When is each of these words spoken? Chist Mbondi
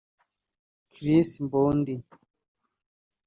Chist 0.93 1.33
Mbondi 1.43 1.95